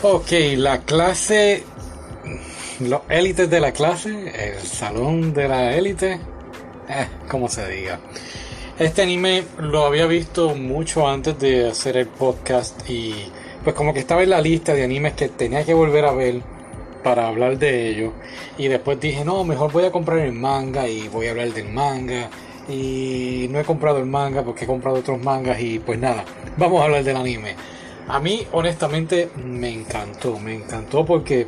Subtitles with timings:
[0.00, 1.64] Ok, la clase,
[2.78, 6.20] los élites de la clase, el salón de la élite,
[6.88, 7.98] eh, como se diga.
[8.78, 13.12] Este anime lo había visto mucho antes de hacer el podcast y
[13.64, 16.42] pues como que estaba en la lista de animes que tenía que volver a ver
[17.02, 18.12] para hablar de ello.
[18.56, 21.70] Y después dije, no, mejor voy a comprar el manga y voy a hablar del
[21.70, 22.30] manga.
[22.68, 26.24] Y no he comprado el manga porque he comprado otros mangas y pues nada,
[26.56, 27.56] vamos a hablar del anime.
[28.08, 30.38] A mí, honestamente, me encantó.
[30.38, 31.46] Me encantó porque,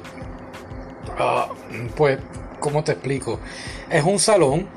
[1.18, 1.48] ah,
[1.96, 2.18] pues,
[2.60, 3.40] ¿cómo te explico?
[3.90, 4.68] Es un salón,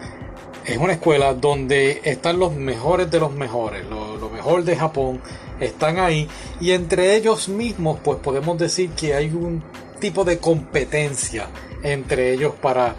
[0.65, 5.21] es una escuela donde están los mejores de los mejores, lo, lo mejor de Japón,
[5.59, 6.29] están ahí.
[6.61, 9.61] Y entre ellos mismos, pues podemos decir que hay un
[9.99, 11.47] tipo de competencia
[11.83, 12.95] entre ellos para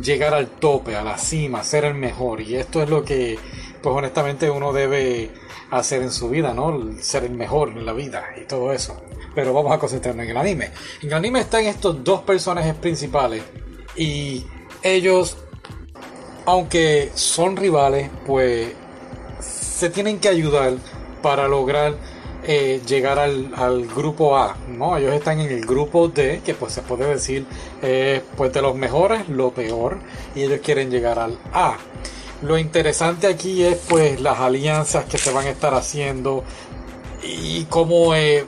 [0.00, 2.40] llegar al tope, a la cima, ser el mejor.
[2.40, 3.36] Y esto es lo que,
[3.82, 5.30] pues honestamente, uno debe
[5.70, 6.80] hacer en su vida, ¿no?
[7.00, 9.00] Ser el mejor en la vida y todo eso.
[9.34, 10.70] Pero vamos a concentrarnos en el anime.
[11.02, 13.42] En el anime están estos dos personajes principales
[13.96, 14.44] y
[14.82, 15.36] ellos,
[16.46, 18.72] aunque son rivales, pues
[19.40, 20.74] se tienen que ayudar
[21.22, 21.94] para lograr
[22.44, 24.96] eh, llegar al, al, grupo A, ¿no?
[24.96, 27.44] Ellos están en el grupo D, que pues se puede decir,
[27.82, 29.98] eh, pues de los mejores, lo peor,
[30.34, 31.76] y ellos quieren llegar al A.
[32.42, 36.44] Lo interesante aquí es pues las alianzas que se van a estar haciendo
[37.22, 38.44] y cómo eh,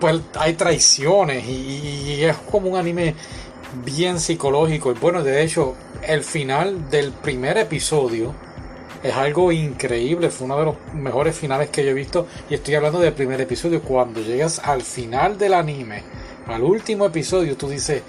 [0.00, 3.14] pues hay traiciones y, y, es como un anime
[3.84, 4.90] bien psicológico.
[4.90, 8.34] Y bueno de hecho el final del primer episodio
[9.02, 10.30] es algo increíble.
[10.30, 12.26] Fue uno de los mejores finales que yo he visto.
[12.48, 13.82] Y estoy hablando del primer episodio.
[13.82, 16.02] Cuando llegas al final del anime
[16.50, 18.02] al último episodio tú dices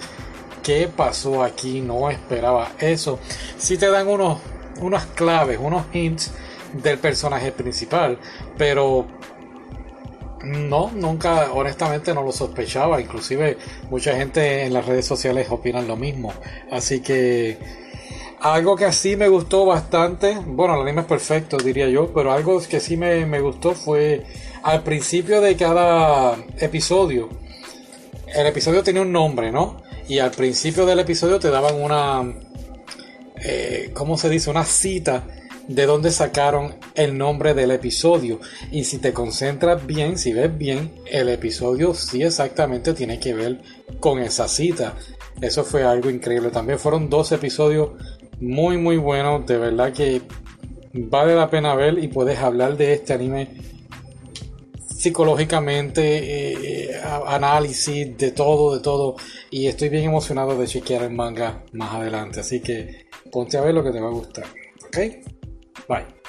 [0.63, 1.81] ¿Qué pasó aquí?
[1.81, 3.19] No esperaba eso.
[3.57, 4.39] Sí te dan unos,
[4.79, 6.31] unas claves, unos hints
[6.73, 8.17] del personaje principal,
[8.57, 9.07] pero
[10.43, 13.01] no, nunca, honestamente no lo sospechaba.
[13.01, 13.57] Inclusive
[13.89, 16.33] mucha gente en las redes sociales opinan lo mismo.
[16.71, 17.57] Así que
[18.39, 22.59] algo que sí me gustó bastante, bueno, el anime es perfecto, diría yo, pero algo
[22.67, 24.25] que sí me, me gustó fue
[24.63, 27.29] al principio de cada episodio.
[28.33, 29.80] El episodio tenía un nombre, ¿no?
[30.11, 32.33] Y al principio del episodio te daban una,
[33.37, 34.49] eh, ¿cómo se dice?
[34.49, 35.25] Una cita
[35.69, 38.41] de dónde sacaron el nombre del episodio.
[38.73, 43.61] Y si te concentras bien, si ves bien, el episodio sí exactamente tiene que ver
[44.01, 44.97] con esa cita.
[45.39, 46.49] Eso fue algo increíble.
[46.49, 47.91] También fueron dos episodios
[48.41, 49.45] muy muy buenos.
[49.45, 50.23] De verdad que
[50.91, 53.47] vale la pena ver y puedes hablar de este anime
[55.01, 59.15] psicológicamente, eh, eh, análisis de todo, de todo.
[59.49, 62.39] Y estoy bien emocionado de chequear el manga más adelante.
[62.41, 64.45] Así que ponte a ver lo que te va a gustar.
[64.85, 64.97] ¿Ok?
[65.87, 66.20] Bye.